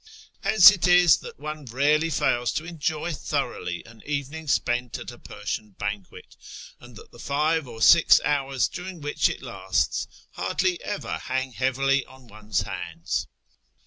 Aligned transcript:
Hence 0.41 0.71
it 0.71 0.87
is 0.87 1.17
that 1.17 1.39
one 1.39 1.63
rarely 1.65 2.09
fails 2.09 2.51
to 2.53 2.65
enjoy 2.65 3.13
thoroughly 3.13 3.83
an 3.85 4.01
evening 4.03 4.47
spent 4.47 4.97
at 4.97 5.11
a 5.11 5.19
Persian 5.19 5.75
banquet, 5.77 6.35
and 6.79 6.95
that 6.95 7.11
the 7.11 7.19
five 7.19 7.67
or 7.67 7.83
six 7.83 8.19
hours 8.21 8.67
during 8.67 9.01
wliich 9.01 9.29
it 9.29 9.43
lasts 9.43 10.07
hardly 10.31 10.81
ever 10.81 11.19
hang 11.19 11.51
heavily 11.51 12.03
on 12.07 12.25
one's 12.25 12.61
hands. 12.63 13.27